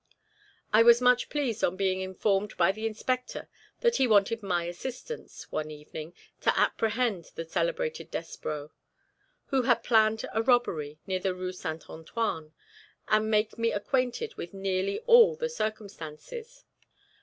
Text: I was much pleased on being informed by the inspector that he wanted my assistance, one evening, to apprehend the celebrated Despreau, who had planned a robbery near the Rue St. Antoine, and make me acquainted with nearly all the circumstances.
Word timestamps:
I 0.73 0.81
was 0.81 0.99
much 0.99 1.29
pleased 1.29 1.63
on 1.63 1.75
being 1.75 2.01
informed 2.01 2.57
by 2.57 2.71
the 2.71 2.87
inspector 2.87 3.47
that 3.81 3.97
he 3.97 4.07
wanted 4.07 4.41
my 4.41 4.63
assistance, 4.63 5.45
one 5.51 5.69
evening, 5.69 6.15
to 6.39 6.49
apprehend 6.59 7.25
the 7.35 7.45
celebrated 7.45 8.09
Despreau, 8.09 8.71
who 9.49 9.61
had 9.61 9.83
planned 9.83 10.25
a 10.33 10.41
robbery 10.41 10.97
near 11.05 11.19
the 11.19 11.35
Rue 11.35 11.53
St. 11.53 11.87
Antoine, 11.87 12.51
and 13.09 13.29
make 13.29 13.59
me 13.59 13.71
acquainted 13.71 14.33
with 14.37 14.55
nearly 14.55 14.97
all 15.01 15.35
the 15.35 15.49
circumstances. 15.49 16.65